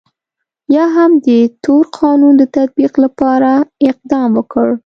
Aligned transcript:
یا 0.75 0.85
هم 0.95 1.11
د 1.27 1.29
تور 1.63 1.85
قانون 1.99 2.33
د 2.37 2.43
تطبیق 2.55 2.93
لپاره 3.03 3.51
اقدام 3.89 4.29
وکړ. 4.35 4.67